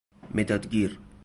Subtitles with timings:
[0.35, 0.99] مداد گیر